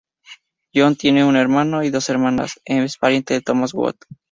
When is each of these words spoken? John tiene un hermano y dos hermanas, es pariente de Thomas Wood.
John 0.73 0.95
tiene 0.95 1.23
un 1.23 1.35
hermano 1.35 1.83
y 1.83 1.91
dos 1.91 2.09
hermanas, 2.09 2.59
es 2.65 2.97
pariente 2.97 3.35
de 3.35 3.41
Thomas 3.41 3.71
Wood. 3.75 3.97